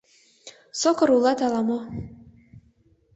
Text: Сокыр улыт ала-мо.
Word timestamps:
Сокыр 0.79 1.09
улыт 1.17 1.39
ала-мо. 1.45 1.79